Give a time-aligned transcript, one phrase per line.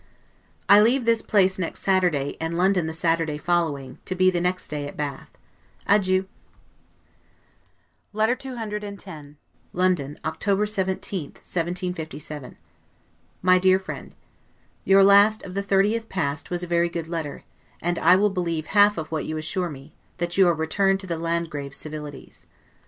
[0.67, 4.67] I leave this place next Saturday, and London the Saturday following, to be the next
[4.69, 5.37] day at Bath.
[5.85, 6.25] Adieu.
[8.11, 9.35] LETTER CCX
[9.73, 12.57] LONDON, October 17, 1757.
[13.43, 14.15] MY DEAR FRIEND:
[14.83, 17.43] Your last, of the 30th past, was a very good letter;
[17.79, 21.19] and I will believe half of what you assure me, that you returned to the
[21.19, 22.47] Landgrave's civilities.